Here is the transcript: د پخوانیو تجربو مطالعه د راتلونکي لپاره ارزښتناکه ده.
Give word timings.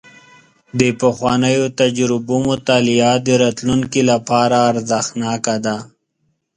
د 0.79 0.81
پخوانیو 1.01 1.65
تجربو 1.81 2.35
مطالعه 2.49 3.11
د 3.27 3.27
راتلونکي 3.43 4.01
لپاره 4.11 4.57
ارزښتناکه 4.69 5.55
ده. 5.65 5.77